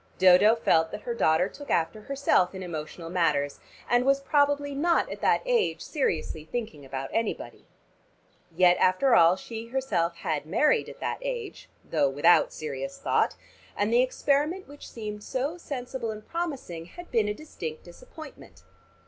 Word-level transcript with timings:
Dodo 0.17 0.55
felt 0.55 0.89
that 0.89 1.03
her 1.03 1.13
daughter 1.13 1.47
took 1.47 1.69
after 1.69 2.01
herself 2.01 2.55
in 2.55 2.63
emotional 2.63 3.11
matters 3.11 3.59
and 3.87 4.03
was 4.03 4.19
probably 4.19 4.73
not 4.73 5.11
at 5.11 5.21
that 5.21 5.43
age 5.45 5.79
seriously 5.83 6.43
thinking 6.43 6.83
about 6.83 7.11
anybody. 7.13 7.67
Yet 8.49 8.77
after 8.77 9.13
all 9.13 9.35
she 9.35 9.67
herself 9.67 10.15
had 10.15 10.47
married 10.47 10.89
at 10.89 11.01
that 11.01 11.19
age 11.21 11.69
(though 11.87 12.09
without 12.09 12.51
serious 12.51 12.97
thought) 12.97 13.35
and 13.77 13.93
the 13.93 14.01
experiment 14.01 14.67
which 14.67 14.89
seemed 14.89 15.23
so 15.23 15.59
sensible 15.59 16.09
and 16.09 16.27
promising 16.27 16.85
had 16.85 17.11
been 17.11 17.29
a 17.29 17.33
distinct 17.35 17.83
disappointment. 17.83 18.63